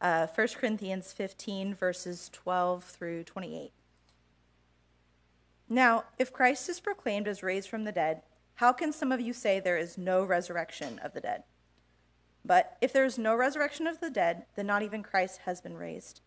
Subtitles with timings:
[0.00, 3.72] uh, 1 Corinthians 15, verses 12 through 28.
[5.68, 8.22] Now, if Christ is proclaimed as raised from the dead,
[8.56, 11.44] how can some of you say there is no resurrection of the dead?
[12.44, 15.76] But if there is no resurrection of the dead, then not even Christ has been
[15.76, 16.20] raised.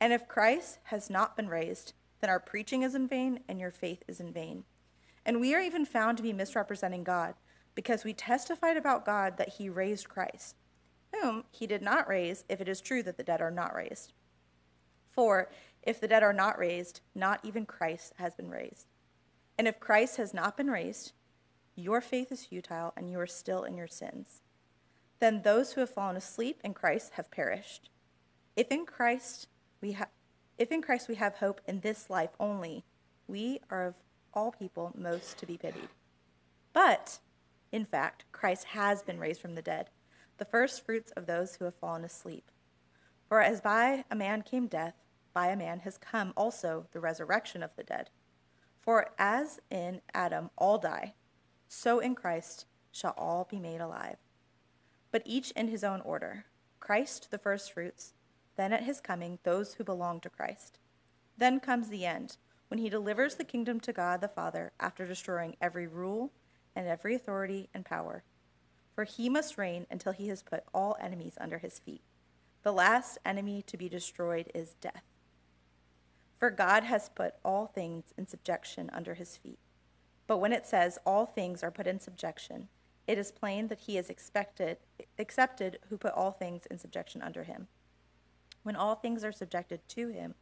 [0.00, 3.70] And if Christ has not been raised, then our preaching is in vain and your
[3.70, 4.64] faith is in vain.
[5.24, 7.34] And we are even found to be misrepresenting God,
[7.74, 10.56] because we testified about God that he raised Christ,
[11.20, 14.12] whom he did not raise, if it is true that the dead are not raised.
[15.10, 15.48] For
[15.82, 18.86] if the dead are not raised, not even Christ has been raised.
[19.58, 21.12] And if Christ has not been raised,
[21.74, 24.42] your faith is futile and you are still in your sins.
[25.18, 27.88] Then those who have fallen asleep in Christ have perished.
[28.54, 29.48] If in Christ
[29.80, 30.08] we have
[30.58, 32.84] if in Christ we have hope in this life only,
[33.28, 33.94] we are of
[34.32, 35.88] all people most to be pitied.
[36.72, 37.18] But,
[37.72, 39.90] in fact, Christ has been raised from the dead,
[40.38, 42.50] the first fruits of those who have fallen asleep.
[43.28, 44.94] For as by a man came death,
[45.32, 48.10] by a man has come also the resurrection of the dead.
[48.80, 51.14] For as in Adam all die,
[51.68, 54.16] so in Christ shall all be made alive.
[55.10, 56.46] But each in his own order
[56.78, 58.14] Christ the firstfruits,
[58.56, 60.78] then at his coming, those who belong to Christ.
[61.36, 62.36] Then comes the end
[62.68, 66.32] when he delivers the kingdom to God the Father after destroying every rule
[66.74, 68.22] and every authority and power.
[68.96, 72.00] For he must reign until he has put all enemies under his feet.
[72.62, 75.04] The last enemy to be destroyed is death.
[76.40, 79.58] For God has put all things in subjection under his feet.
[80.26, 82.68] But when it says all things are put in subjection,
[83.06, 84.78] it is plain that he is expected,
[85.18, 87.68] accepted who put all things in subjection under him.
[88.62, 90.34] When all things are subjected to him,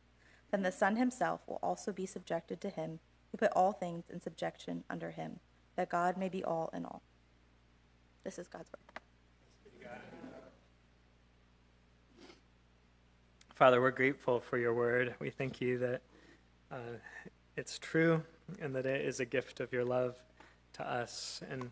[0.51, 4.21] then the Son himself will also be subjected to him who put all things in
[4.21, 5.41] subjection under him,
[5.75, 7.03] that God may be all in all.
[8.25, 8.81] This is God's word.
[13.55, 15.15] Father, we're grateful for your word.
[15.21, 16.03] We thank you that
[16.73, 16.99] uh,
[17.57, 18.21] it's true
[18.61, 20.17] and that it is a gift of your love
[20.73, 21.41] to us.
[21.49, 21.71] And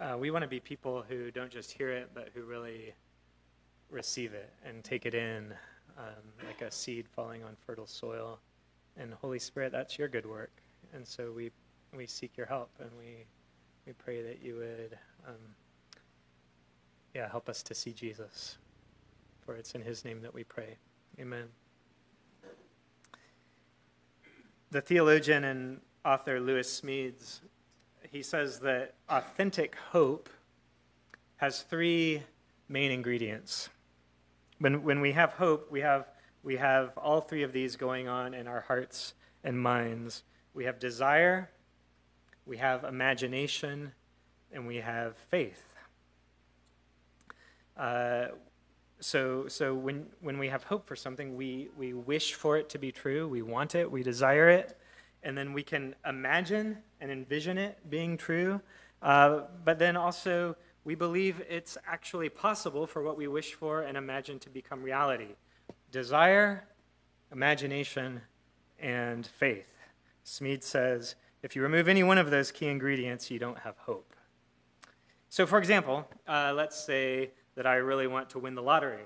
[0.00, 2.94] uh, we want to be people who don't just hear it, but who really
[3.90, 5.52] receive it and take it in
[5.98, 8.38] um, like a seed falling on fertile soil.
[8.96, 10.52] And Holy Spirit, that's your good work.
[10.94, 11.50] And so we
[11.94, 13.26] we seek your help, and we
[13.86, 15.34] we pray that you would, um,
[17.14, 18.58] yeah, help us to see Jesus.
[19.44, 20.76] For it's in His name that we pray.
[21.18, 21.46] Amen.
[24.70, 27.40] The theologian and author Lewis Smedes,
[28.10, 30.28] he says that authentic hope
[31.36, 32.22] has three
[32.68, 33.70] main ingredients.
[34.58, 36.06] When, when we have hope, we have,
[36.42, 40.24] we have all three of these going on in our hearts and minds.
[40.52, 41.50] We have desire,
[42.44, 43.92] we have imagination,
[44.52, 45.77] and we have faith.
[47.78, 48.26] Uh,
[49.00, 52.78] so, so when, when we have hope for something, we, we wish for it to
[52.78, 54.76] be true, we want it, we desire it,
[55.22, 58.60] and then we can imagine and envision it being true.
[59.00, 63.96] Uh, but then also, we believe it's actually possible for what we wish for and
[63.96, 65.36] imagine to become reality
[65.90, 66.64] desire,
[67.32, 68.20] imagination,
[68.78, 69.72] and faith.
[70.24, 74.14] Smead says if you remove any one of those key ingredients, you don't have hope.
[75.28, 79.02] So, for example, uh, let's say that I really want to win the lottery.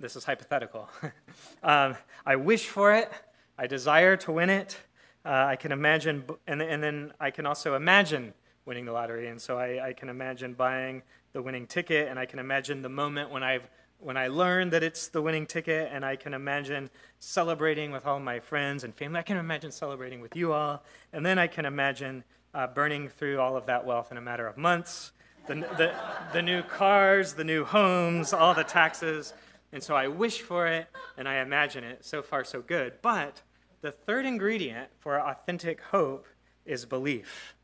[0.00, 0.90] This is hypothetical.
[1.62, 1.94] um,
[2.26, 3.08] I wish for it,
[3.56, 4.76] I desire to win it.
[5.24, 8.34] Uh, I can imagine, and, and then I can also imagine
[8.64, 9.28] winning the lottery.
[9.28, 12.88] And so I, I, can imagine buying the winning ticket, and I can imagine the
[12.88, 16.90] moment when I've when I learn that it's the winning ticket, and I can imagine
[17.20, 19.20] celebrating with all my friends and family.
[19.20, 20.82] I can imagine celebrating with you all,
[21.12, 22.24] and then I can imagine
[22.54, 25.12] uh, burning through all of that wealth in a matter of months.
[25.46, 25.94] The, the,
[26.32, 29.32] the new cars, the new homes, all the taxes.
[29.72, 32.04] And so I wish for it and I imagine it.
[32.04, 32.94] So far, so good.
[33.02, 33.42] But
[33.80, 36.26] the third ingredient for authentic hope
[36.64, 37.54] is belief.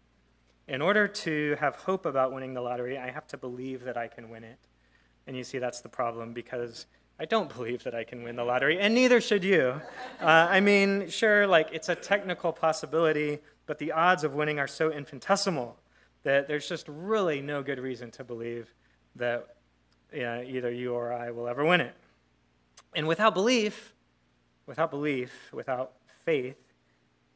[0.68, 4.06] In order to have hope about winning the lottery, I have to believe that I
[4.06, 4.58] can win it.
[5.26, 6.86] And you see, that's the problem because
[7.18, 9.80] I don't believe that I can win the lottery, and neither should you.
[10.20, 14.66] Uh, I mean, sure, like it's a technical possibility, but the odds of winning are
[14.66, 15.78] so infinitesimal
[16.22, 18.72] that there's just really no good reason to believe
[19.16, 19.56] that
[20.14, 21.94] either you or I will ever win it.
[22.94, 23.94] And without belief,
[24.66, 25.92] without belief, without
[26.24, 26.56] faith,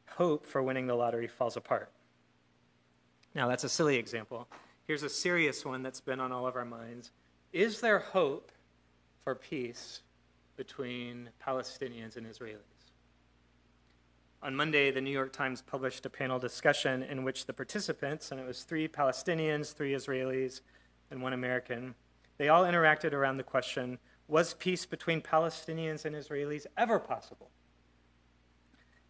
[0.09, 1.91] hope for winning the lottery falls apart.
[3.35, 4.49] Now, that's a silly example.
[4.87, 7.11] Here's a serious one that's been on all of our minds.
[7.53, 8.53] Is there hope
[9.25, 10.01] for peace
[10.57, 12.76] between Palestinians and Israelis?
[14.43, 18.41] On Monday, the New York Times published a panel discussion in which the participants, and
[18.41, 20.61] it was three Palestinians, three Israelis,
[21.11, 21.95] and one American,
[22.39, 23.99] they all interacted around the question
[24.29, 27.51] Was peace between Palestinians and Israelis ever possible?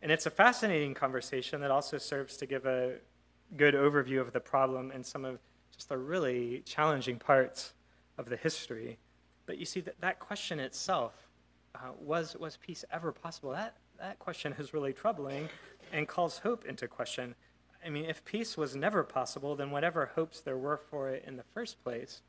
[0.01, 2.97] And it's a fascinating conversation that also serves to give a
[3.57, 5.41] good overview of the problem and some of
[5.75, 7.73] just the really challenging parts
[8.17, 8.99] of the history.
[9.47, 11.26] But you see, that, that question itself
[11.77, 13.51] uh, was, was peace ever possible?
[13.51, 15.49] That, that question is really troubling
[15.93, 17.35] and calls hope into question.
[17.85, 21.37] I mean, if peace was never possible, then whatever hopes there were for it in
[21.37, 22.23] the first place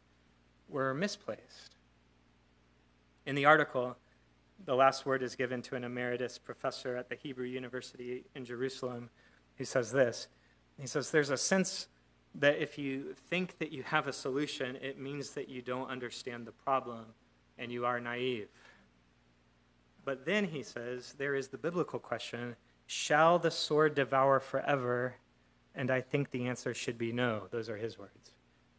[0.69, 1.75] were misplaced.
[3.25, 3.97] In the article,
[4.65, 9.09] the last word is given to an emeritus professor at the Hebrew University in Jerusalem
[9.55, 10.27] He says this.
[10.79, 11.87] He says, There's a sense
[12.35, 16.45] that if you think that you have a solution, it means that you don't understand
[16.45, 17.05] the problem
[17.57, 18.47] and you are naive.
[20.07, 22.55] But then he says, There is the biblical question
[22.85, 25.15] Shall the sword devour forever?
[25.75, 27.47] And I think the answer should be no.
[27.51, 28.31] Those are his words.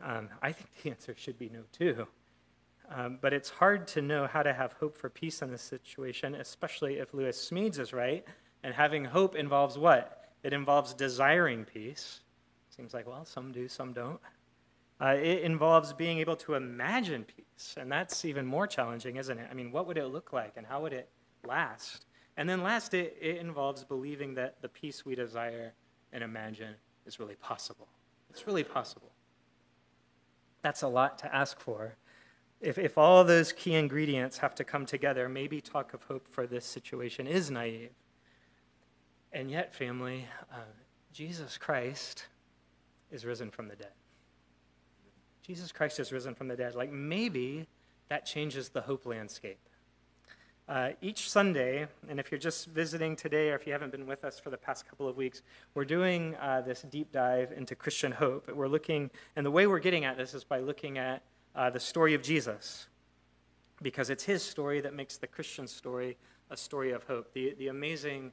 [0.03, 2.07] Um, I think the answer should be no, too.
[2.91, 6.35] Um, but it's hard to know how to have hope for peace in this situation,
[6.35, 8.25] especially if Lewis Smedes is right.
[8.63, 10.31] And having hope involves what?
[10.43, 12.21] It involves desiring peace.
[12.75, 14.19] Seems like, well, some do, some don't.
[14.99, 17.77] Uh, it involves being able to imagine peace.
[17.79, 19.47] And that's even more challenging, isn't it?
[19.51, 21.11] I mean, what would it look like and how would it
[21.47, 22.07] last?
[22.37, 25.73] And then last, it, it involves believing that the peace we desire
[26.13, 26.75] and imagine
[27.07, 27.89] is really possible.
[28.31, 29.11] It's really possible.
[30.63, 31.97] That's a lot to ask for.
[32.61, 36.47] If, if all those key ingredients have to come together, maybe talk of hope for
[36.47, 37.91] this situation is naive.
[39.33, 40.61] And yet, family, uh,
[41.13, 42.27] Jesus Christ
[43.11, 43.93] is risen from the dead.
[45.43, 46.75] Jesus Christ is risen from the dead.
[46.75, 47.67] Like maybe
[48.09, 49.59] that changes the hope landscape.
[50.69, 54.23] Uh, each Sunday, and if you're just visiting today or if you haven't been with
[54.23, 55.41] us for the past couple of weeks,
[55.73, 58.53] we're doing uh, this deep dive into Christian hope.
[58.55, 61.23] We're looking, and the way we're getting at this is by looking at
[61.57, 62.87] uh, the story of Jesus,
[63.81, 66.19] because it's his story that makes the Christian story
[66.51, 67.33] a story of hope.
[67.33, 68.33] The, the amazing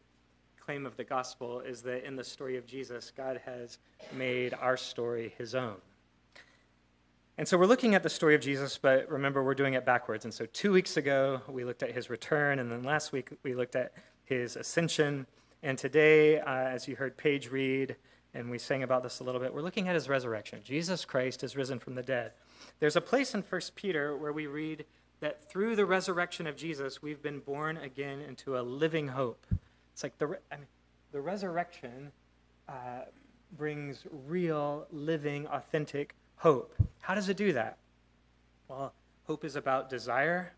[0.60, 3.78] claim of the gospel is that in the story of Jesus, God has
[4.12, 5.78] made our story his own.
[7.38, 10.24] And so we're looking at the story of Jesus, but remember, we're doing it backwards.
[10.24, 13.54] And so two weeks ago, we looked at his return, and then last week, we
[13.54, 13.92] looked at
[14.24, 15.28] his ascension.
[15.62, 17.98] And today, uh, as you heard Paige read,
[18.34, 20.62] and we sang about this a little bit, we're looking at his resurrection.
[20.64, 22.32] Jesus Christ is risen from the dead.
[22.80, 24.86] There's a place in 1 Peter where we read
[25.20, 29.46] that through the resurrection of Jesus, we've been born again into a living hope.
[29.92, 30.68] It's like the, I mean,
[31.12, 32.14] the resurrection
[32.70, 33.02] uh,
[33.58, 36.76] brings real, living, authentic hope.
[37.02, 37.78] How does it do that?
[38.68, 38.94] Well,
[39.28, 40.54] hope is about desire,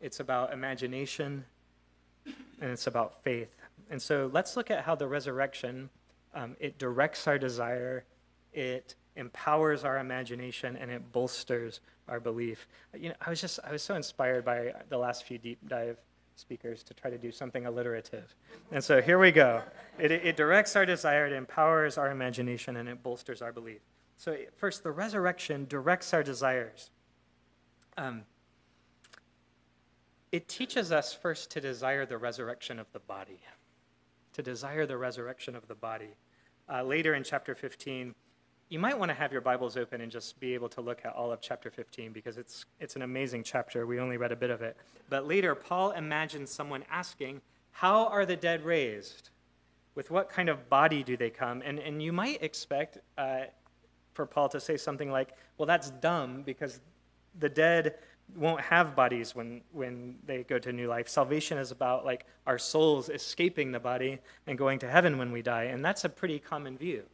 [0.00, 1.44] it's about imagination,
[2.26, 3.54] and it's about faith.
[3.90, 5.90] And so let's look at how the resurrection
[6.34, 8.04] um, it directs our desire,
[8.52, 12.68] it empowers our imagination, and it bolsters our belief.
[12.96, 15.98] You know, I was just I was so inspired by the last few deep dive
[16.36, 18.34] speakers to try to do something alliterative.
[18.70, 19.62] And so here we go.
[19.98, 23.80] It, it directs our desire, it empowers our imagination, and it bolsters our belief.
[24.18, 26.90] So, first, the resurrection directs our desires.
[27.96, 28.22] Um,
[30.32, 33.38] it teaches us first to desire the resurrection of the body,
[34.32, 36.16] to desire the resurrection of the body.
[36.68, 38.12] Uh, later in chapter 15,
[38.68, 41.14] you might want to have your Bibles open and just be able to look at
[41.14, 43.86] all of chapter 15 because it's, it's an amazing chapter.
[43.86, 44.76] We only read a bit of it.
[45.08, 47.40] But later, Paul imagines someone asking,
[47.70, 49.30] How are the dead raised?
[49.94, 51.62] With what kind of body do they come?
[51.64, 53.44] And, and you might expect uh,
[54.18, 56.80] for Paul to say something like, Well, that's dumb because
[57.38, 57.94] the dead
[58.34, 61.08] won't have bodies when, when they go to new life.
[61.08, 65.40] Salvation is about like our souls escaping the body and going to heaven when we
[65.40, 65.64] die.
[65.64, 67.04] And that's a pretty common view.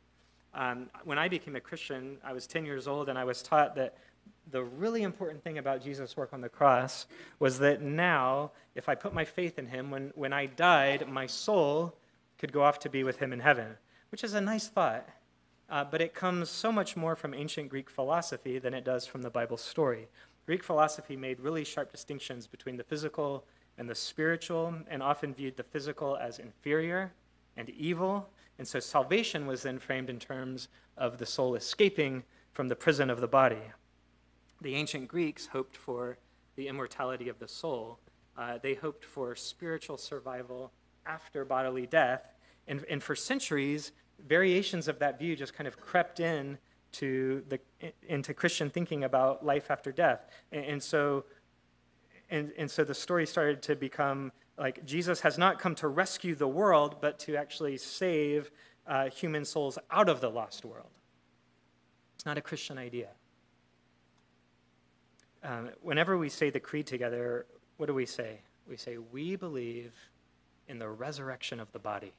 [0.54, 3.74] Um, when I became a Christian, I was 10 years old, and I was taught
[3.74, 3.98] that
[4.50, 7.06] the really important thing about Jesus' work on the cross
[7.38, 11.26] was that now, if I put my faith in him, when, when I died, my
[11.26, 11.96] soul
[12.38, 13.76] could go off to be with him in heaven,
[14.10, 15.06] which is a nice thought.
[15.70, 19.22] Uh, but it comes so much more from ancient Greek philosophy than it does from
[19.22, 20.08] the Bible story.
[20.46, 23.44] Greek philosophy made really sharp distinctions between the physical
[23.78, 27.12] and the spiritual, and often viewed the physical as inferior
[27.56, 28.28] and evil,
[28.58, 33.10] and so salvation was then framed in terms of the soul escaping from the prison
[33.10, 33.72] of the body.
[34.60, 36.18] The ancient Greeks hoped for
[36.56, 37.98] the immortality of the soul.
[38.36, 40.72] Uh, they hoped for spiritual survival
[41.04, 42.22] after bodily death.
[42.66, 43.92] And, and for centuries,
[44.26, 46.58] variations of that view just kind of crept in
[46.92, 47.58] to the,
[48.08, 50.26] into Christian thinking about life after death.
[50.52, 51.24] And, and so,
[52.30, 56.34] and, and so the story started to become like Jesus has not come to rescue
[56.36, 58.50] the world, but to actually save
[58.86, 60.90] uh, human souls out of the lost world.
[62.14, 63.08] It's not a Christian idea.
[65.42, 68.40] um, whenever we say the creed together, what do we say?
[68.68, 69.92] We say, We believe
[70.68, 72.12] in the resurrection of the body.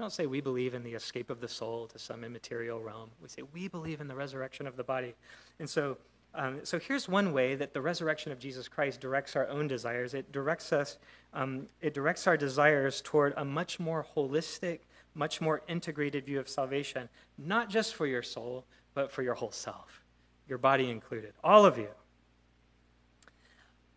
[0.00, 3.10] We don't say we believe in the escape of the soul to some immaterial realm.
[3.20, 5.14] We say we believe in the resurrection of the body.
[5.58, 5.98] And so,
[6.34, 10.14] um, so here's one way that the resurrection of Jesus Christ directs our own desires.
[10.14, 10.96] It directs us,
[11.34, 14.78] um, it directs our desires toward a much more holistic,
[15.14, 18.64] much more integrated view of salvation, not just for your soul,
[18.94, 20.00] but for your whole self,
[20.48, 21.88] your body included, all of you.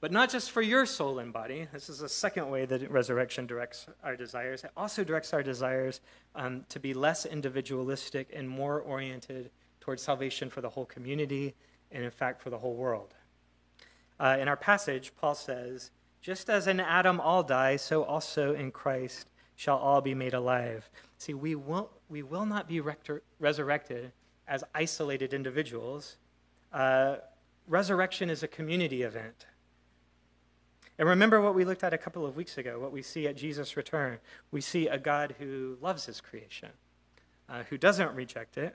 [0.04, 1.66] But not just for your soul and body.
[1.72, 4.66] This is a second way that resurrection directs our desires.
[4.66, 6.02] It also directs our desires
[6.36, 11.56] um, to be less individualistic and more oriented towards salvation for the whole community
[11.90, 13.14] and, in fact, for the whole world.
[14.20, 15.92] Uh, in our passage, Paul says,
[16.22, 20.90] Just as in Adam all die, so also in Christ shall all be made alive.
[21.18, 24.12] See, we will, we will not be rector- resurrected
[24.50, 26.18] as isolated individuals.
[26.74, 27.20] Uh,
[27.70, 29.46] resurrection is a community event.
[31.04, 33.36] And remember what we looked at a couple of weeks ago, what we see at
[33.36, 34.20] Jesus' return.
[34.52, 36.70] We see a God who loves his creation,
[37.50, 38.74] uh, who doesn't reject it,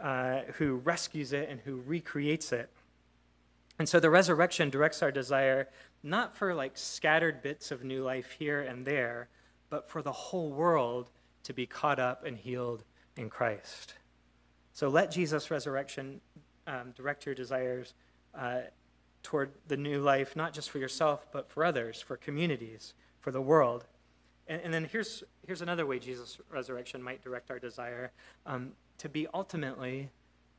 [0.00, 2.70] uh, who rescues it, and who recreates it.
[3.80, 5.68] And so the resurrection directs our desire
[6.04, 9.28] not for like scattered bits of new life here and there,
[9.68, 11.08] but for the whole world
[11.42, 12.84] to be caught up and healed
[13.16, 13.94] in Christ.
[14.72, 16.20] So let Jesus' resurrection
[16.68, 17.92] um, direct your desires
[18.38, 18.60] uh,
[19.26, 23.40] toward the new life, not just for yourself, but for others, for communities, for the
[23.40, 23.84] world.
[24.46, 28.12] And, and then here's, here's another way Jesus' resurrection might direct our desire
[28.46, 30.10] um, to be ultimately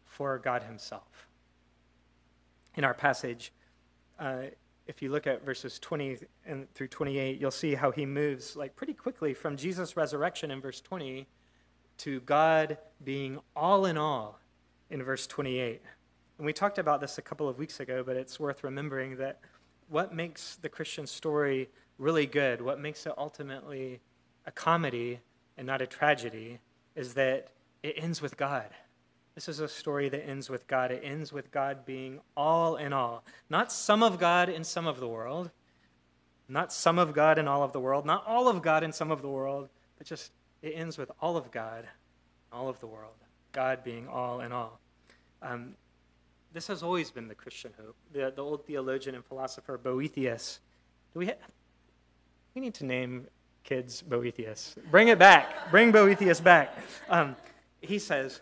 [0.03, 1.27] for God Himself.
[2.75, 3.53] In our passage,
[4.19, 4.47] uh,
[4.85, 8.75] if you look at verses 20 and through 28, you'll see how he moves like
[8.75, 11.25] pretty quickly from Jesus' resurrection in verse 20
[11.99, 14.39] to God being all in all
[14.89, 15.81] in verse 28.
[16.37, 19.39] And we talked about this a couple of weeks ago, but it's worth remembering that
[19.89, 24.01] what makes the Christian story really good, what makes it ultimately
[24.45, 25.19] a comedy
[25.57, 26.59] and not a tragedy,
[26.95, 27.49] is that
[27.81, 28.67] it ends with God.
[29.33, 30.91] This is a story that ends with God.
[30.91, 33.23] It ends with God being all in all.
[33.49, 35.51] Not some of God in some of the world,
[36.47, 39.11] not some of God in all of the world, not all of God in some
[39.11, 41.87] of the world, but just it ends with all of God,
[42.51, 43.13] all of the world.
[43.51, 44.79] God being all in all.
[45.41, 45.75] Um,
[46.57, 47.95] this has always been the Christian hope.
[48.13, 50.59] The, the old theologian and philosopher Boethius.
[51.13, 51.33] Do we, ha-
[52.55, 53.27] we need to name
[53.63, 54.73] kids Boethius.
[54.89, 55.69] Bring it back.
[55.69, 56.75] Bring Boethius back.
[57.09, 57.35] Um,
[57.79, 58.41] he says,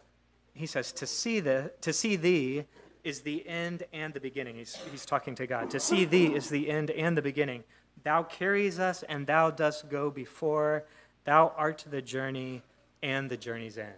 [0.54, 2.64] he says, to see the to see thee
[3.04, 4.56] is the end and the beginning.
[4.56, 5.70] He's, he's talking to God.
[5.72, 7.66] To see thee is the end and the beginning.
[8.06, 10.86] Thou carries us and thou dost go before.
[11.26, 12.62] Thou art the journey
[13.04, 13.92] and the journey's end.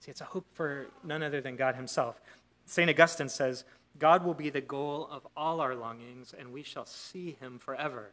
[0.00, 2.20] See, it's a hope for none other than God Himself.
[2.66, 2.88] St.
[2.88, 3.64] Augustine says,
[3.98, 8.12] God will be the goal of all our longings, and we shall see him forever.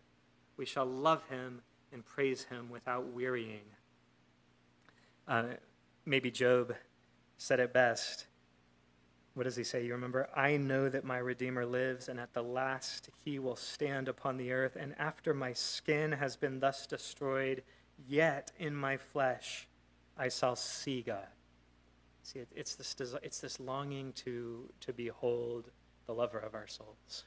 [0.58, 1.62] We shall love him
[1.94, 3.66] and praise him without wearying.
[5.28, 5.44] Uh,
[6.06, 6.76] maybe Job
[7.38, 8.26] said it best.
[9.36, 9.86] What does he say?
[9.86, 10.28] You remember?
[10.36, 14.52] I know that my Redeemer lives, and at the last he will stand upon the
[14.52, 14.76] earth.
[14.76, 17.64] And after my skin has been thus destroyed,
[18.08, 19.68] yet in my flesh
[20.18, 21.28] I shall see God.
[22.32, 25.72] See, it, it's, this, it's this longing to, to behold
[26.06, 27.24] the lover of our souls.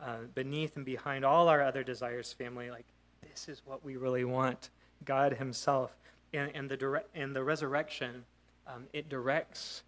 [0.00, 2.86] Uh, beneath and behind all our other desires, family, like
[3.22, 4.70] this is what we really want
[5.04, 5.94] God Himself.
[6.32, 8.24] And, and, the, dire- and the resurrection,
[8.66, 9.82] um, it directs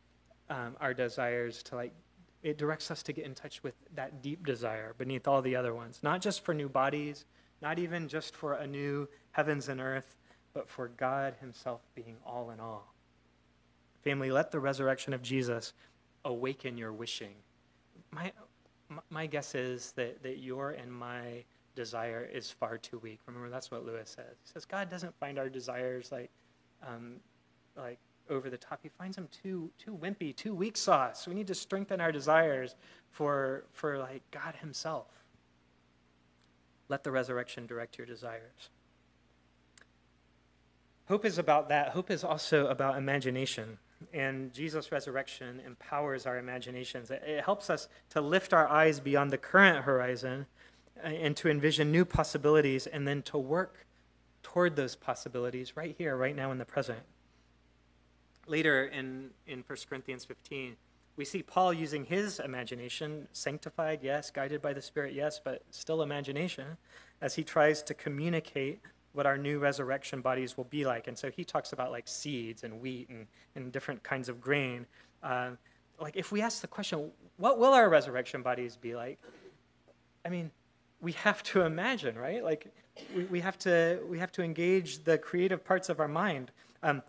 [0.50, 1.95] um, our desires to like,
[2.43, 5.75] it directs us to get in touch with that deep desire beneath all the other
[5.75, 6.00] ones.
[6.02, 7.25] Not just for new bodies,
[7.62, 10.14] not even just for a new heavens and earth,
[10.52, 12.93] but for God Himself being all in all.
[14.07, 15.73] Family, let the resurrection of Jesus
[16.25, 17.35] awaken your wishing.
[18.13, 18.31] My,
[19.11, 21.43] my guess is that, that your and my
[21.75, 23.19] desire is far too weak.
[23.27, 24.37] Remember, that's what Lewis says.
[24.45, 26.31] He says God doesn't find our desires like,
[26.87, 27.17] um,
[27.77, 27.99] like
[28.31, 28.79] over the top.
[28.81, 31.27] He finds them too, too wimpy, too weak sauce.
[31.27, 32.77] We need to strengthen our desires
[33.11, 35.09] for, for like God Himself.
[36.89, 38.71] Let the resurrection direct your desires.
[41.09, 41.89] Hope is about that.
[41.89, 43.79] Hope is also about imagination
[44.12, 47.11] and Jesus' resurrection empowers our imaginations.
[47.11, 50.47] It helps us to lift our eyes beyond the current horizon
[51.03, 53.87] uh, and to envision new possibilities and then to work
[54.43, 57.00] toward those possibilities right here, right now in the present.
[58.47, 60.76] Later in, in 1 Corinthians 15,
[61.17, 66.03] we see Paul using his imagination, sanctified, yes, guided by the Spirit, yes, but still
[66.03, 66.76] imagination,
[67.21, 68.81] as he tries to communicate
[69.16, 71.08] what our new resurrection bodies will be like.
[71.08, 74.87] And so he talks about like seeds and wheat and, and different kinds of grain.
[75.23, 75.50] Uh,
[75.99, 79.18] like if we ask the question, what will our resurrection bodies be like?
[80.25, 80.50] I mean,
[81.00, 82.44] we have to imagine, right?
[82.44, 82.66] Like,
[83.14, 86.50] we, we, have, to, we have to engage the creative parts of our mind.
[86.82, 87.02] Um,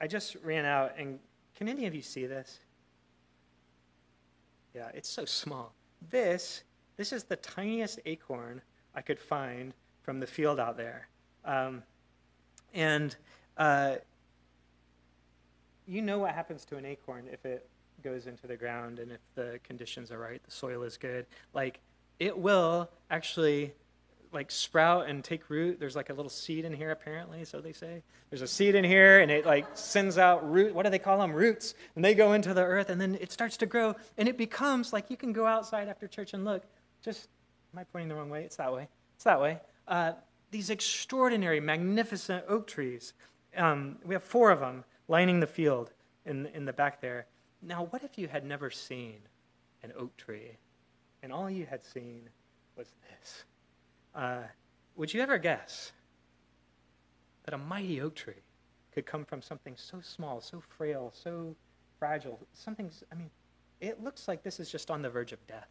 [0.00, 1.18] I, just ran out, and
[1.54, 2.58] can any of you see this?
[4.74, 5.72] Yeah, it's so small.
[6.10, 6.62] This,
[6.96, 8.62] this is the tiniest acorn
[8.94, 11.08] I could find from the field out there.
[11.44, 11.82] Um,
[12.74, 13.14] and
[13.56, 13.96] uh,
[15.86, 17.68] you know what happens to an acorn if it
[18.02, 21.26] goes into the ground and if the conditions are right, the soil is good.
[21.52, 21.80] Like,
[22.18, 23.72] it will actually
[24.32, 25.80] like sprout and take root.
[25.80, 28.02] There's like a little seed in here, apparently, so they say.
[28.30, 30.74] There's a seed in here, and it like sends out root.
[30.74, 31.32] What do they call them?
[31.32, 34.38] Roots, and they go into the earth, and then it starts to grow, and it
[34.38, 36.62] becomes like you can go outside after church and look.
[37.02, 37.28] Just,
[37.72, 38.44] am I pointing the wrong way?
[38.44, 38.88] It's that way.
[39.16, 39.58] It's that way.
[39.90, 40.12] Uh,
[40.52, 43.12] these extraordinary, magnificent oak trees.
[43.56, 45.90] Um, we have four of them lining the field
[46.24, 47.26] in in the back there.
[47.60, 49.16] Now, what if you had never seen
[49.82, 50.56] an oak tree,
[51.22, 52.28] and all you had seen
[52.76, 53.44] was this?
[54.14, 54.42] Uh,
[54.94, 55.92] would you ever guess
[57.44, 58.42] that a mighty oak tree
[58.94, 61.56] could come from something so small, so frail, so
[61.98, 62.38] fragile?
[62.52, 63.30] Something's, I mean,
[63.80, 65.68] it looks like this is just on the verge of death.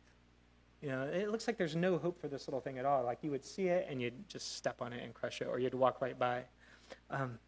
[0.81, 3.03] You know, it looks like there's no hope for this little thing at all.
[3.03, 5.59] Like you would see it and you'd just step on it and crush it, or
[5.59, 6.43] you'd walk right by.
[7.09, 7.39] Um,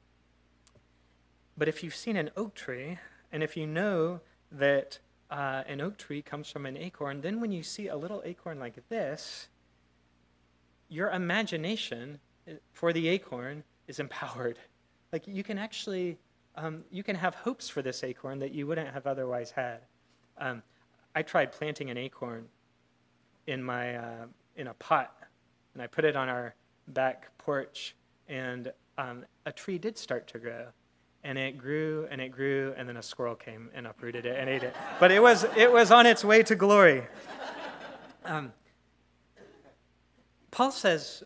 [1.57, 2.97] but if you've seen an oak tree,
[3.31, 4.19] and if you know
[4.51, 8.21] that uh, an oak tree comes from an acorn, then when you see a little
[8.25, 9.47] acorn like this,
[10.89, 14.59] your imagination eh, for the acorn is empowered.
[15.13, 16.17] Like you can actually,
[16.55, 19.79] um, you can have hopes for this acorn that you wouldn't have otherwise had.
[20.37, 20.63] Um,
[21.13, 22.47] I tried planting an acorn
[23.47, 25.15] in my uh, in a pot,
[25.73, 26.55] and I put it on our
[26.87, 27.95] back porch,
[28.27, 30.67] and um, a tree did start to grow,
[31.23, 34.49] and it grew and it grew, and then a squirrel came and uprooted it and
[34.49, 34.75] ate it.
[34.99, 37.03] But it was it was on its way to glory.
[38.25, 38.53] Um,
[40.51, 41.23] Paul says,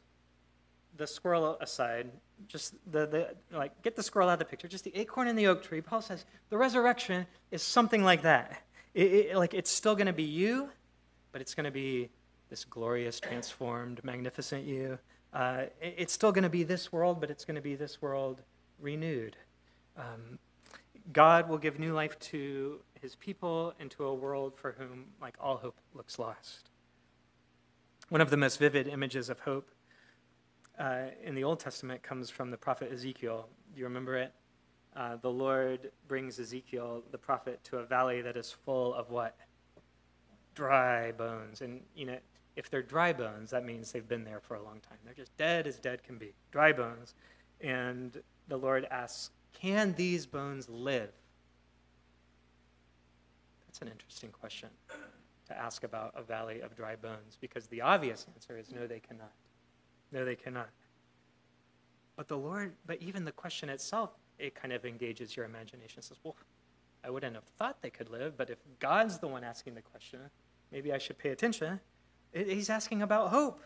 [0.98, 2.10] the squirrel aside,
[2.48, 5.38] just the, the like get the squirrel out of the picture, just the acorn and
[5.38, 5.82] the oak tree.
[5.82, 8.62] Paul says the resurrection is something like that.
[8.94, 10.70] It, it, like it's still going to be you,
[11.36, 12.08] but it's going to be
[12.50, 14.98] this glorious, transformed, magnificent you.
[15.34, 18.02] Uh, it, it's still going to be this world, but it's going to be this
[18.02, 18.42] world
[18.80, 19.36] renewed.
[19.98, 20.40] Um,
[21.12, 25.36] God will give new life to his people and to a world for whom, like
[25.38, 26.70] all hope, looks lost.
[28.08, 29.70] One of the most vivid images of hope
[30.80, 33.50] uh, in the Old Testament comes from the prophet Ezekiel.
[33.74, 34.32] Do you remember it?
[34.96, 39.36] Uh, the Lord brings Ezekiel, the prophet, to a valley that is full of what?
[40.56, 41.62] Dry bones.
[41.62, 42.18] And, you know,
[42.56, 44.98] if they're dry bones, that means they've been there for a long time.
[45.04, 46.34] They're just dead as dead can be.
[46.52, 47.14] Dry bones.
[47.62, 51.12] And the Lord asks, Can these bones live?
[53.68, 54.70] That's an interesting question
[55.48, 59.00] to ask about a valley of dry bones because the obvious answer is no, they
[59.00, 59.32] cannot.
[60.12, 60.70] No, they cannot.
[62.16, 66.00] But the Lord, but even the question itself, it kind of engages your imagination.
[66.00, 66.36] It says, well,
[67.04, 70.20] I wouldn't have thought they could live, but if God's the one asking the question,
[70.76, 71.80] maybe I should pay attention.
[72.34, 73.62] He's asking about hope.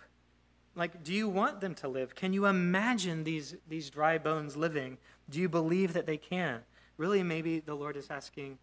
[0.75, 2.13] Like, do you want them to live?
[2.13, 4.99] Can you imagine these, these dry bones living?
[5.27, 6.59] Do you believe that they can?
[6.97, 8.59] Really, maybe the Lord is asking,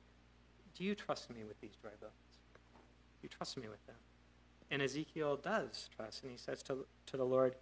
[0.77, 2.13] do you trust me with these dry bones?
[3.21, 3.97] You trust me with them.
[4.71, 7.57] And Ezekiel does trust, and he says to, to the Lord,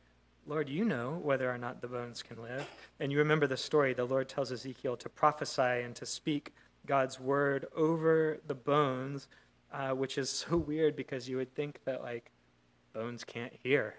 [0.47, 2.69] Lord, you know whether or not the bones can live.
[3.01, 3.95] And you remember the story.
[3.95, 6.53] The Lord tells Ezekiel to prophesy and to speak
[6.85, 9.29] God's word over the bones,
[9.75, 12.31] uh, which is so weird because you would think that, like,
[12.93, 13.95] bones can't hear.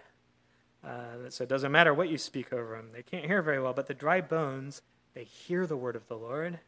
[0.83, 3.73] Uh, so it doesn't matter what you speak over them, they can't hear very well.
[3.73, 4.81] But the dry bones,
[5.13, 6.59] they hear the word of the Lord.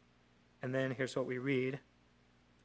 [0.61, 1.79] And then here's what we read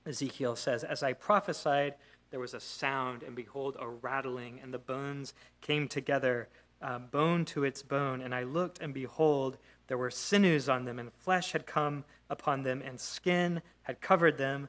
[0.06, 1.94] Ezekiel says, As I prophesied,
[2.30, 6.48] there was a sound, and behold, a rattling, and the bones came together,
[6.80, 8.22] uh, bone to its bone.
[8.22, 12.62] And I looked, and behold, there were sinews on them, and flesh had come upon
[12.62, 14.68] them, and skin had covered them.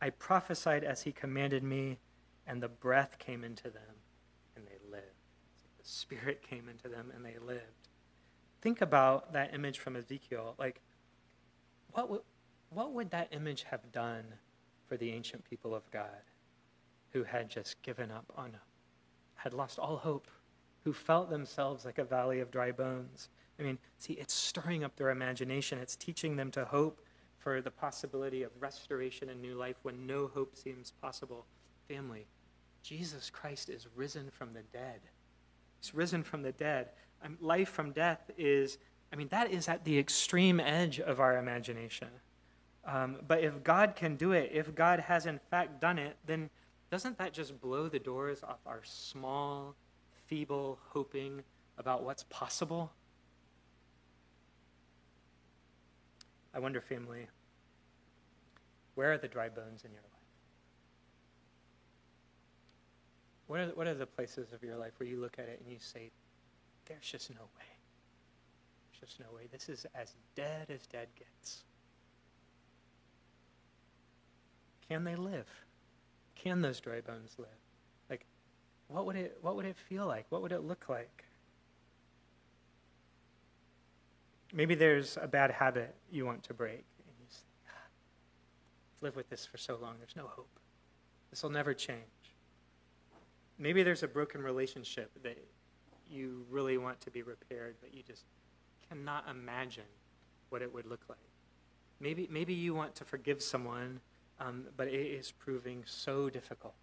[0.00, 1.98] I prophesied as he commanded me,
[2.46, 4.02] and the breath came into them,
[4.56, 5.06] and they lived.
[5.82, 7.88] The Spirit came into them, and they lived.
[8.60, 10.54] Think about that image from Ezekiel.
[10.58, 10.80] Like,
[11.92, 12.20] what would,
[12.70, 14.24] what would that image have done
[14.88, 16.22] for the ancient people of God?
[17.14, 18.56] who had just given up on,
[19.36, 20.26] had lost all hope,
[20.82, 23.30] who felt themselves like a valley of dry bones.
[23.58, 25.78] I mean, see, it's stirring up their imagination.
[25.78, 27.00] It's teaching them to hope
[27.44, 31.44] for the possibility of restoration and new life when no hope seems possible.
[31.88, 32.26] Family,
[32.82, 35.00] Jesus Christ is risen from the dead.
[35.78, 36.88] He's risen from the dead.
[37.22, 38.78] Um, life from death is,
[39.12, 42.08] I mean, that is at the extreme edge of our imagination.
[42.86, 46.48] Um, but if God can do it, if God has in fact done it, then
[46.90, 49.74] doesn't that just blow the doors off our small,
[50.26, 51.42] feeble hoping
[51.76, 52.90] about what's possible?
[56.54, 57.26] I wonder, family,
[58.94, 60.10] where are the dry bones in your life?
[63.46, 65.70] What are, what are the places of your life where you look at it and
[65.70, 66.10] you say,
[66.86, 67.66] there's just no way?
[68.92, 69.48] There's just no way.
[69.50, 71.64] This is as dead as dead gets.
[74.88, 75.48] Can they live?
[76.36, 77.48] Can those dry bones live?
[78.08, 78.26] Like,
[78.88, 80.26] what would it, what would it feel like?
[80.28, 81.24] What would it look like?
[84.54, 86.84] Maybe there's a bad habit you want to break.
[87.06, 87.88] And you say, ah,
[89.00, 90.60] live with this for so long, there's no hope.
[91.30, 91.98] This will never change.
[93.58, 95.36] Maybe there's a broken relationship that
[96.08, 98.22] you really want to be repaired, but you just
[98.88, 99.82] cannot imagine
[100.50, 101.18] what it would look like.
[101.98, 103.98] Maybe, maybe you want to forgive someone,
[104.38, 106.74] um, but it is proving so difficult.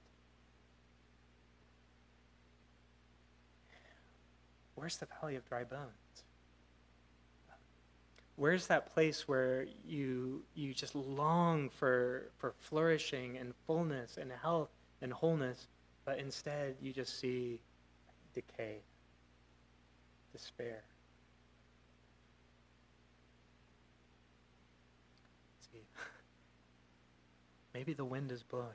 [4.75, 6.00] Where's the valley of dry bones?
[8.35, 14.69] Where's that place where you, you just long for, for flourishing and fullness and health
[15.01, 15.67] and wholeness,
[16.05, 17.61] but instead you just see
[18.33, 18.77] decay,
[20.31, 20.83] despair.
[25.71, 25.81] see,
[27.73, 28.67] maybe the wind is blowing.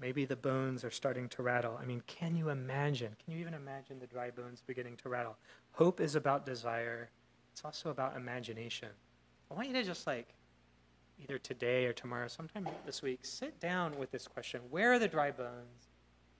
[0.00, 1.78] Maybe the bones are starting to rattle.
[1.80, 3.14] I mean, can you imagine?
[3.22, 5.36] Can you even imagine the dry bones beginning to rattle?
[5.72, 7.10] Hope is about desire,
[7.60, 8.88] it's also about imagination.
[9.50, 10.28] I want you to just like,
[11.22, 15.06] either today or tomorrow, sometime this week, sit down with this question Where are the
[15.06, 15.90] dry bones?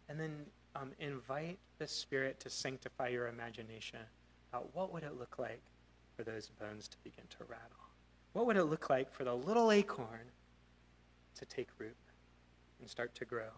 [0.08, 0.34] And then
[0.74, 3.98] um, invite the Spirit to sanctify your imagination
[4.50, 5.60] about what would it look like
[6.16, 7.84] for those bones to begin to rattle?
[8.32, 10.32] What would it look like for the little acorn
[11.34, 11.96] to take root
[12.80, 13.50] and start to grow?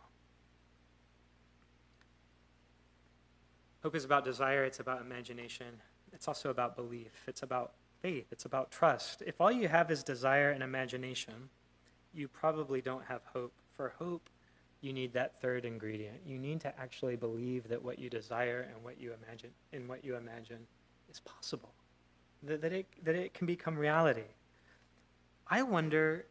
[3.85, 5.81] Hope is about desire, it's about imagination,
[6.13, 9.23] it's also about belief, it's about faith, it's about trust.
[9.27, 11.49] If all you have is desire and imagination,
[12.13, 13.53] you probably don't have hope.
[13.77, 14.29] For hope,
[14.83, 16.19] you need that third ingredient.
[16.27, 20.05] You need to actually believe that what you desire and what you imagine and what
[20.05, 20.67] you imagine
[21.11, 21.73] is possible.
[22.43, 24.25] That, that, it, that it can become reality.
[25.47, 26.27] I wonder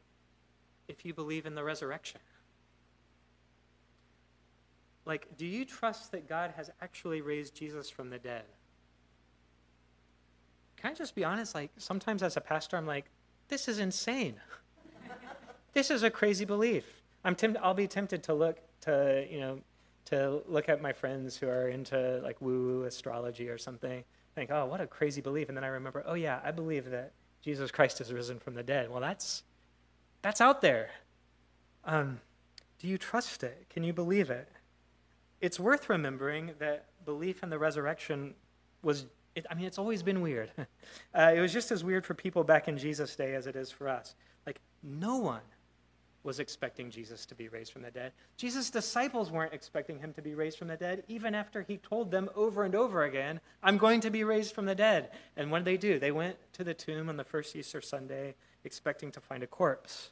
[0.88, 2.20] if you believe in the resurrection.
[5.06, 8.44] Like, do you trust that God has actually raised Jesus from the dead?
[10.82, 11.54] Can I just be honest?
[11.54, 13.06] Like, sometimes as a pastor, I'm like,
[13.50, 14.36] this is insane.
[15.74, 17.04] this is a crazy belief.
[17.24, 19.60] I'm temp- I'll be tempted to look to, you know,
[20.06, 24.04] to look at my friends who are into like woo-woo astrology or something.
[24.34, 25.50] Think, oh, what a crazy belief.
[25.50, 27.12] And then I remember, oh yeah, I believe that
[27.44, 28.90] Jesus Christ is risen from the dead.
[28.90, 29.44] Well, that's
[30.24, 30.90] that's out there.
[31.86, 32.20] Um,
[32.80, 33.68] do you trust it?
[33.70, 34.50] Can you believe it?
[35.42, 38.36] It's worth remembering that belief in the resurrection
[38.84, 40.52] was, it, I mean, it's always been weird.
[40.58, 43.72] uh, it was just as weird for people back in Jesus' day as it is
[43.72, 44.16] for us.
[44.46, 45.42] Like, no one
[46.24, 48.12] was expecting Jesus to be raised from the dead.
[48.38, 52.12] Jesus' disciples weren't expecting him to be raised from the dead, even after he told
[52.12, 55.10] them over and over again, I'm going to be raised from the dead.
[55.36, 56.00] And what did they do?
[56.00, 60.12] They went to the tomb on the first Easter Sunday expecting to find a corpse.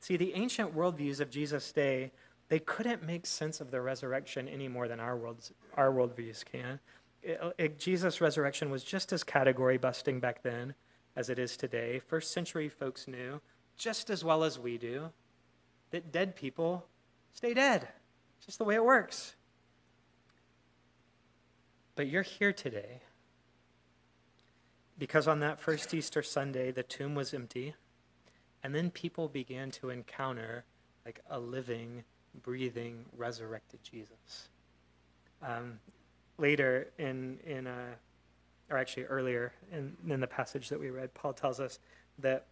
[0.00, 2.12] See, the ancient worldviews of Jesus' day,
[2.48, 6.80] they couldn't make sense of the resurrection any more than our, worlds, our worldviews can.
[7.26, 10.74] It, it, Jesus' resurrection was just as category busting back then
[11.16, 11.98] as it is today.
[11.98, 13.40] First century folks knew
[13.76, 15.10] just as well as we do
[15.90, 16.86] that dead people
[17.32, 17.88] stay dead.
[18.36, 19.34] It's just the way it works.
[21.96, 23.00] But you're here today
[24.96, 27.74] because on that first Easter Sunday, the tomb was empty,
[28.62, 30.64] and then people began to encounter
[31.04, 32.04] like a living,
[32.40, 34.48] breathing, resurrected Jesus.
[35.42, 35.80] Um,
[36.38, 37.86] later in in a,
[38.70, 41.78] or actually earlier in, in the passage that we read, Paul tells us
[42.18, 42.46] that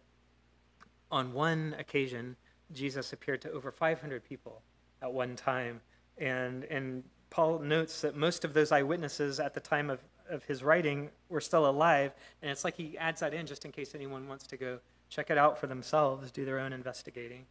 [1.11, 2.35] on one occasion
[2.73, 4.61] Jesus appeared to over 500 people
[5.01, 5.81] at one time.
[6.17, 10.63] And, and Paul notes that most of those eyewitnesses at the time of, of his
[10.63, 12.13] writing were still alive.
[12.41, 15.29] And it's like he adds that in just in case anyone wants to go check
[15.29, 17.45] it out for themselves, do their own investigating.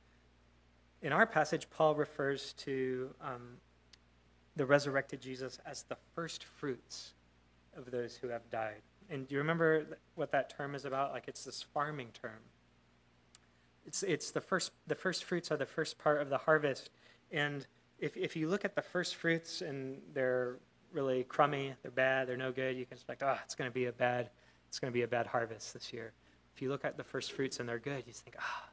[1.03, 3.59] In our passage, Paul refers to um,
[4.57, 7.14] the resurrected Jesus as the first fruits
[7.77, 8.83] of those who have died.
[9.11, 11.12] And do you remember what that term is about?
[11.12, 12.40] Like it's this farming term.
[13.87, 16.90] It's, it's the, first, the first fruits are the first part of the harvest.
[17.31, 17.67] And
[17.99, 20.57] if, if you look at the first fruits and they're
[20.93, 23.93] really crummy, they're bad, they're no good, you can expect, oh, it's to be a
[23.93, 24.31] bad,
[24.69, 26.12] it's to be a bad harvest this year.
[26.55, 28.69] If you look at the first fruits and they're good, you think, ah, oh,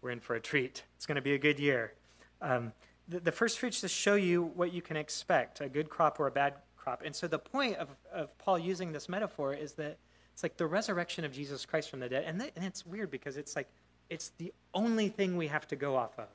[0.00, 0.82] we're in for a treat.
[0.96, 1.92] It's to be a good year.
[2.40, 2.72] Um,
[3.08, 6.26] the, the first fruits to show you what you can expect a good crop or
[6.26, 7.02] a bad crop.
[7.04, 9.98] And so the point of, of Paul using this metaphor is that
[10.32, 12.24] it's like the resurrection of Jesus Christ from the dead.
[12.26, 13.68] And, and it's weird because it's like
[14.08, 16.28] it's the only thing we have to go off of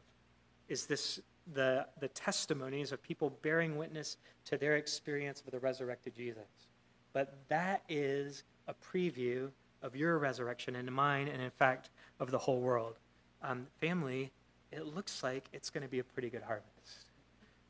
[0.67, 1.19] is this
[1.53, 6.67] the, the testimonies of people bearing witness to their experience of the resurrected Jesus.
[7.13, 9.49] But that is a preview
[9.81, 12.95] of your resurrection and mine, and in fact, of the whole world.
[13.41, 14.31] Um, family,
[14.71, 17.05] it looks like it's going to be a pretty good harvest.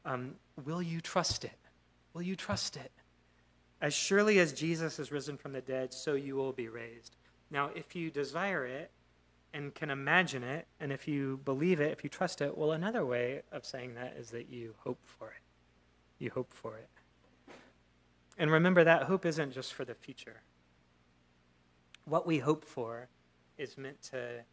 [0.05, 1.57] Um, will you trust it?
[2.13, 2.91] Will you trust it?
[3.81, 7.15] As surely as Jesus is risen from the dead, so you will be raised.
[7.51, 8.89] Now, if you desire it
[9.53, 13.05] and can imagine it, and if you believe it, if you trust it, well, another
[13.05, 15.43] way of saying that is that you hope for it.
[16.23, 16.89] You hope for it.
[18.38, 20.41] And remember, that hope isn't just for the future.
[22.05, 23.10] What we hope for
[23.57, 24.43] is meant to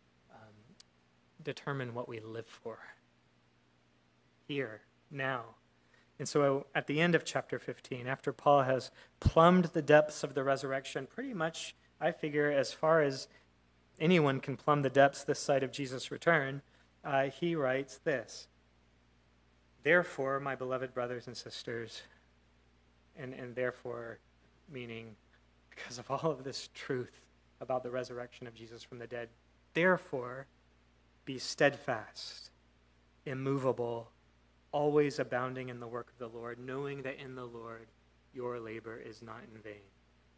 [1.45, 2.79] determine what we live for
[4.47, 5.43] here, now.
[6.19, 10.35] And so at the end of chapter 15, after Paul has plumbed the depths of
[10.35, 13.29] the resurrection, pretty much, I figure, as far as
[13.99, 16.63] anyone can plumb the depths this side of Jesus' return,
[17.05, 18.49] uh, he writes this
[19.83, 22.03] Therefore, my beloved brothers and sisters,
[23.17, 24.19] and, and therefore,
[24.73, 25.17] meaning
[25.71, 27.21] because of all of this truth
[27.61, 29.29] about the resurrection of Jesus from the dead,
[29.75, 30.47] therefore,
[31.25, 32.51] be steadfast,
[33.27, 34.11] immovable,
[34.73, 37.87] always abounding in the work of the Lord, knowing that in the Lord
[38.33, 39.83] your labor is not in vain.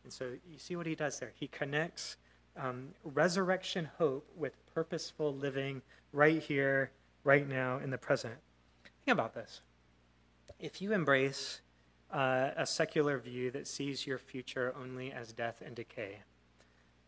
[0.05, 1.33] And so you see what he does there.
[1.35, 2.17] He connects
[2.57, 6.91] um, resurrection hope with purposeful living right here,
[7.25, 8.35] right now, in the present.
[9.05, 9.61] Think about this.
[10.59, 11.61] If you embrace
[12.11, 16.21] uh, a secular view that sees your future only as death and decay,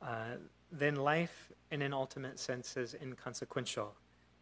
[0.03, 0.37] uh,
[0.71, 3.95] then life in an ultimate sense is inconsequential.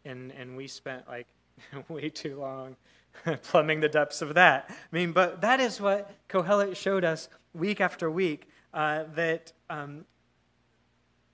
[0.04, 1.26] And, and we spent like
[1.88, 2.76] way too long
[3.42, 4.66] plumbing the depths of that.
[4.70, 10.04] I mean, but that is what Kohelet showed us week after week uh, that, um,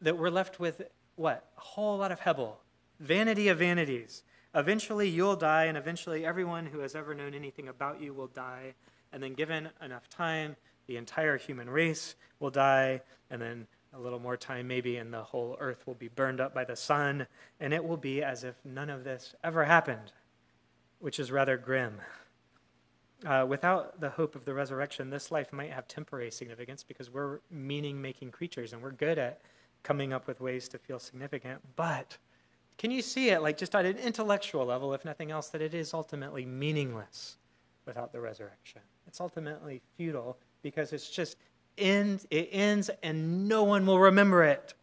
[0.00, 0.82] that we're left with
[1.16, 1.44] what?
[1.58, 2.58] A whole lot of Hebel,
[3.00, 4.22] vanity of vanities.
[4.54, 8.74] Eventually you'll die, and eventually everyone who has ever known anything about you will die.
[9.12, 14.18] And then, given enough time, the entire human race will die, and then a little
[14.18, 17.26] more time maybe, and the whole earth will be burned up by the sun,
[17.60, 20.12] and it will be as if none of this ever happened,
[20.98, 22.00] which is rather grim.
[23.24, 27.38] Uh, without the hope of the resurrection, this life might have temporary significance because we're
[27.50, 29.40] meaning making creatures and we're good at
[29.82, 31.60] coming up with ways to feel significant.
[31.76, 32.18] But
[32.78, 35.74] can you see it, like just at an intellectual level, if nothing else, that it
[35.74, 37.36] is ultimately meaningless
[37.86, 38.80] without the resurrection?
[39.06, 41.36] It's ultimately futile because it's just
[41.78, 44.74] ends, it ends, and no one will remember it.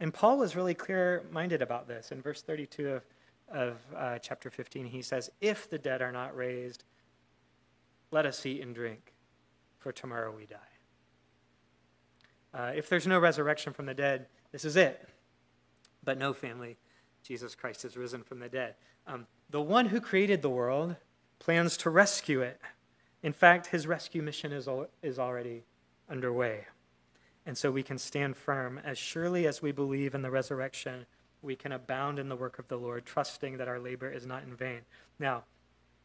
[0.00, 2.10] And Paul was really clear minded about this.
[2.10, 3.02] In verse 32 of,
[3.50, 6.84] of uh, chapter 15, he says, If the dead are not raised,
[8.10, 9.12] let us eat and drink,
[9.78, 10.56] for tomorrow we die.
[12.52, 15.08] Uh, if there's no resurrection from the dead, this is it.
[16.02, 16.78] But no, family,
[17.22, 18.74] Jesus Christ is risen from the dead.
[19.06, 20.96] Um, the one who created the world
[21.38, 22.60] plans to rescue it.
[23.22, 25.64] In fact, his rescue mission is, al- is already
[26.10, 26.66] underway.
[27.46, 28.80] And so we can stand firm.
[28.84, 31.06] As surely as we believe in the resurrection,
[31.42, 34.42] we can abound in the work of the Lord, trusting that our labor is not
[34.42, 34.80] in vain.
[35.18, 35.44] Now,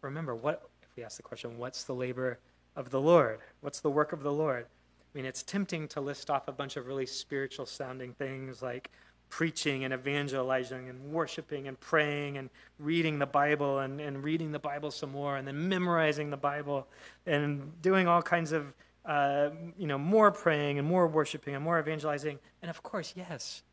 [0.01, 2.39] remember, what if we ask the question, what's the labor
[2.75, 3.39] of the Lord?
[3.61, 4.65] What's the work of the Lord?
[4.65, 8.91] I mean, it's tempting to list off a bunch of really spiritual sounding things like
[9.29, 14.59] preaching and evangelizing and worshiping and praying and reading the Bible and, and reading the
[14.59, 16.87] Bible some more and then memorizing the Bible
[17.25, 18.73] and doing all kinds of
[19.05, 22.39] uh, you know, more praying and more worshiping and more evangelizing.
[22.61, 23.63] And of course, yes,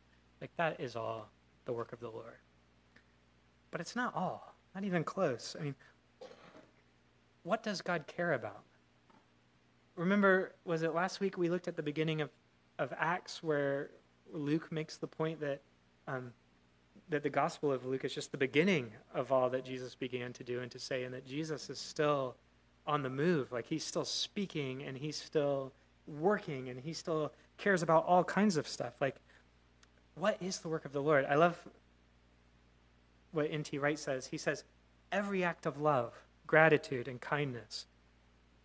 [0.41, 1.29] like that is all
[1.65, 2.37] the work of the Lord.
[3.71, 5.55] But it's not all, not even close.
[5.59, 5.75] I mean,
[7.43, 8.63] what does God care about?
[9.95, 12.29] Remember, was it last week we looked at the beginning of,
[12.79, 13.91] of Acts where
[14.31, 15.61] Luke makes the point that
[16.07, 16.33] um,
[17.09, 20.43] that the Gospel of Luke is just the beginning of all that Jesus began to
[20.43, 22.35] do and to say, and that Jesus is still
[22.85, 23.51] on the move.
[23.51, 25.71] Like he's still speaking and he's still
[26.07, 28.93] working and he still cares about all kinds of stuff.
[28.99, 29.15] Like,
[30.15, 31.25] what is the work of the Lord?
[31.29, 31.57] I love
[33.31, 33.77] what N.T.
[33.77, 34.27] Wright says.
[34.27, 34.63] He says,
[35.11, 36.13] every act of love,
[36.45, 37.85] gratitude, and kindness,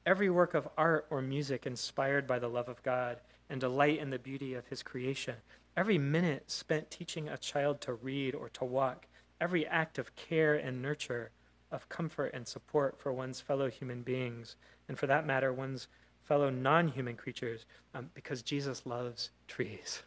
[0.05, 3.19] every work of art or music inspired by the love of God
[3.51, 5.37] and delight in the beauty of his creation,
[5.77, 9.07] every minute spent teaching a child to read or to walk,
[9.41, 11.31] every act of care and nurture,
[11.71, 14.57] of comfort and support for one's fellow human beings,
[14.89, 15.89] and for that matter, one's
[16.25, 20.03] fellow non human creatures, um, because Jesus loves trees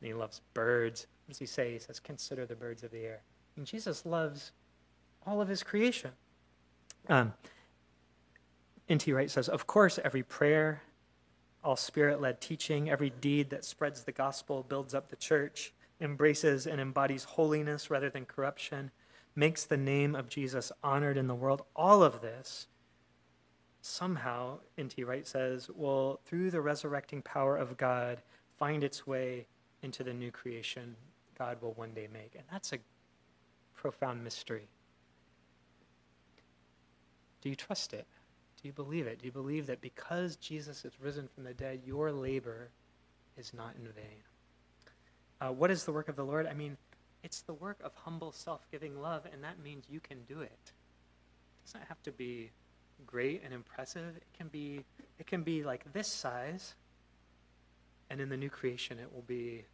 [0.00, 1.06] and he loves birds.
[1.26, 1.72] What does he say?
[1.72, 3.20] He says, Consider the birds of the air.
[3.56, 4.52] And Jesus loves
[5.26, 6.12] all of his creation.
[7.08, 7.34] Um,
[8.88, 9.12] N.T.
[9.12, 10.82] Wright says, Of course, every prayer,
[11.62, 16.66] all spirit led teaching, every deed that spreads the gospel, builds up the church, embraces
[16.66, 18.90] and embodies holiness rather than corruption,
[19.38, 21.62] makes the name of Jesus honored in the world.
[21.76, 22.66] All of this,
[23.80, 25.04] somehow, N.T.
[25.04, 28.20] Wright says, will, through the resurrecting power of God,
[28.58, 29.46] find its way
[29.80, 30.96] into the new creation
[31.38, 32.34] God will one day make.
[32.34, 32.78] And that's a
[33.76, 34.66] profound mystery.
[37.40, 38.06] Do you trust it?
[38.60, 39.20] Do you believe it?
[39.20, 42.70] Do you believe that because Jesus is risen from the dead, your labor
[43.36, 44.18] is not in vain?
[45.40, 46.48] Uh, what is the work of the Lord?
[46.48, 46.76] I mean,
[47.22, 50.58] it's the work of humble, self giving love, and that means you can do it.
[50.62, 52.50] It doesn't have to be
[53.06, 54.16] great and impressive.
[54.16, 54.84] It can be,
[55.18, 56.74] it can be like this size,
[58.10, 59.64] and in the new creation, it will be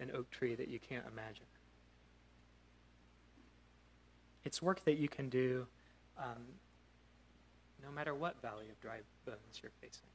[0.00, 1.46] an oak tree that you can't imagine.
[4.44, 5.66] It's work that you can do
[6.18, 6.42] um,
[7.82, 10.08] no matter what valley of dry bones you're facing.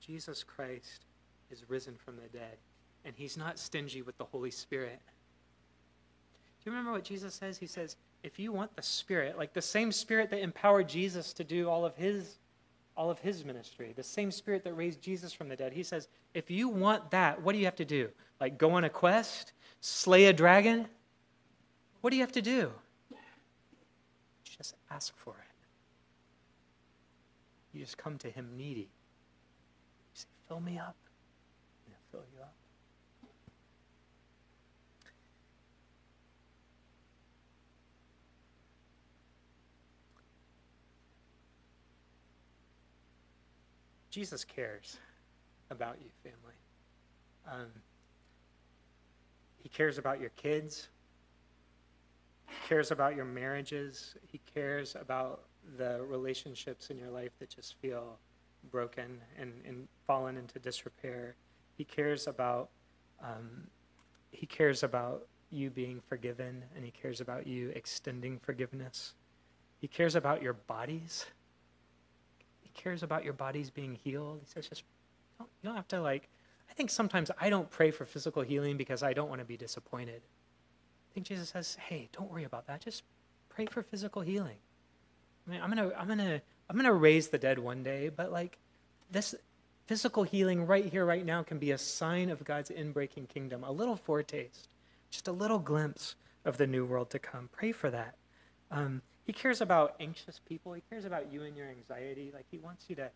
[0.00, 1.04] Jesus Christ
[1.50, 2.58] is risen from the dead,
[3.04, 5.00] and he's not stingy with the Holy Spirit.
[6.64, 7.56] Do you remember what Jesus says?
[7.58, 11.44] He says, if you want the Spirit, like the same Spirit that empowered Jesus to
[11.44, 12.38] do all of his
[12.98, 15.72] all of his ministry, the same spirit that raised Jesus from the dead.
[15.72, 18.08] He says, if you want that, what do you have to do?
[18.40, 20.88] Like go on a quest, slay a dragon?
[22.00, 22.72] What do you have to do?
[24.42, 25.44] Just ask for it.
[27.72, 28.80] You just come to him needy.
[28.80, 28.88] You
[30.14, 30.96] say, fill me up,
[31.86, 32.52] and he'll fill you up.
[44.10, 44.98] Jesus cares
[45.70, 46.54] about you, family.
[47.50, 47.70] Um,
[49.62, 50.88] he cares about your kids.
[52.46, 54.14] He cares about your marriages.
[54.26, 55.42] He cares about
[55.76, 58.18] the relationships in your life that just feel
[58.70, 61.36] broken and, and fallen into disrepair.
[61.76, 62.70] He cares about
[63.22, 63.66] um,
[64.30, 69.14] he cares about you being forgiven and he cares about you extending forgiveness.
[69.80, 71.26] He cares about your bodies
[72.78, 74.40] cares about your bodies being healed.
[74.40, 74.84] He says, just
[75.38, 76.28] don't, you don't have to like.
[76.70, 79.56] I think sometimes I don't pray for physical healing because I don't want to be
[79.56, 80.22] disappointed.
[81.10, 82.80] I think Jesus says, hey, don't worry about that.
[82.80, 83.02] Just
[83.48, 84.56] pray for physical healing.
[85.46, 88.58] I mean, I'm gonna, I'm gonna, I'm gonna raise the dead one day, but like
[89.10, 89.34] this
[89.86, 93.64] physical healing right here, right now, can be a sign of God's inbreaking kingdom.
[93.64, 94.68] A little foretaste,
[95.10, 96.14] just a little glimpse
[96.44, 97.48] of the new world to come.
[97.50, 98.14] Pray for that.
[98.70, 100.72] Um, he cares about anxious people.
[100.72, 102.30] He cares about you and your anxiety.
[102.32, 103.10] Like, he wants you to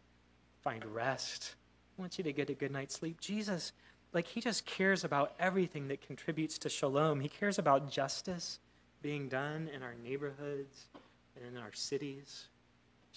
[0.61, 1.55] find rest.
[1.97, 3.19] He wants you to get a good night's sleep.
[3.19, 3.73] Jesus,
[4.13, 7.21] like, he just cares about everything that contributes to shalom.
[7.21, 8.59] He cares about justice
[9.01, 10.89] being done in our neighborhoods
[11.35, 12.49] and in our cities.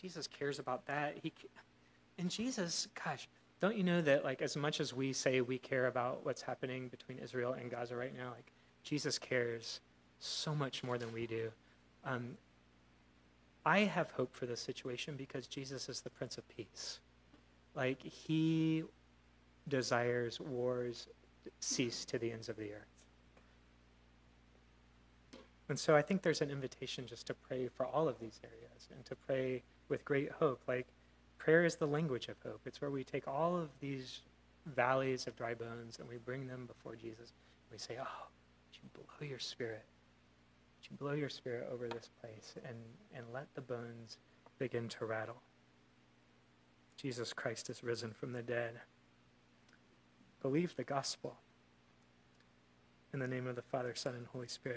[0.01, 1.17] Jesus cares about that.
[1.21, 1.33] He,
[2.17, 3.27] and Jesus, gosh,
[3.59, 6.87] don't you know that, like, as much as we say we care about what's happening
[6.87, 8.53] between Israel and Gaza right now, like,
[8.83, 9.81] Jesus cares
[10.21, 11.51] so much more than we do.
[12.05, 12.37] Um,
[13.65, 16.99] I have hope for this situation because Jesus is the Prince of Peace.
[17.73, 18.83] Like, he
[19.67, 21.07] desires wars
[21.59, 22.95] cease to the ends of the earth.
[25.67, 28.87] And so I think there's an invitation just to pray for all of these areas
[28.95, 30.61] and to pray with great hope.
[30.67, 30.85] Like,
[31.39, 32.61] prayer is the language of hope.
[32.65, 34.21] It's where we take all of these
[34.67, 37.33] valleys of dry bones and we bring them before Jesus.
[37.71, 39.85] We say, Oh, would you blow your spirit
[40.91, 42.77] blow your spirit over this place and,
[43.13, 44.17] and let the bones
[44.57, 45.41] begin to rattle?
[46.97, 48.79] Jesus Christ is risen from the dead.
[50.41, 51.37] Believe the gospel.
[53.13, 54.73] In the name of the Father, Son, and Holy Spirit.